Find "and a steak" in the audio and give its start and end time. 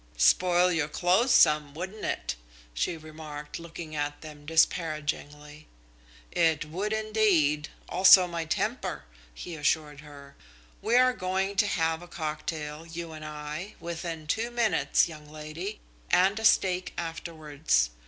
16.09-16.93